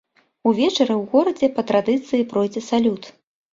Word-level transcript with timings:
Увечары 0.51 0.93
ў 1.01 1.11
горадзе 1.11 1.47
па 1.59 1.65
традыцыі 1.73 2.27
пройдзе 2.35 2.67
салют. 2.73 3.15